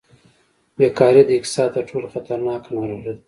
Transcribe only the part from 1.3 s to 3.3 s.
اقتصاد تر ټولو خطرناکه ناروغي ده.